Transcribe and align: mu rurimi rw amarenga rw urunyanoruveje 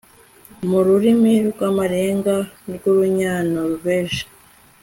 mu 0.69 0.79
rurimi 0.85 1.33
rw 1.49 1.59
amarenga 1.69 2.35
rw 2.73 2.83
urunyanoruveje 2.91 4.23